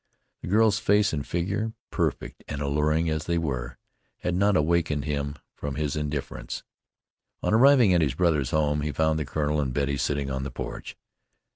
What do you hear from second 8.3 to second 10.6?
home, he found the colonel and Betty sitting on the